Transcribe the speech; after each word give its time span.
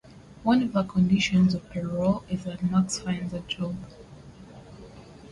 One 0.41 0.63
of 0.63 0.73
the 0.73 0.81
conditions 0.83 1.53
of 1.53 1.69
parole 1.69 2.23
is 2.27 2.45
that 2.45 2.63
Max 2.63 2.97
finds 2.97 3.35
a 3.35 3.41
job. 3.41 3.75